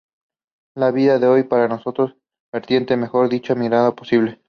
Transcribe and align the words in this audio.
La 0.75 0.89
vida 0.89 1.17
es 1.17 1.21
hoy 1.23 1.43
para 1.43 1.67
nosotros 1.67 2.15
vertiente, 2.51 2.97
mejor 2.97 3.29
dicho 3.29 3.53
la 3.53 3.59
mirada 3.61 3.95
posible. 3.95 4.39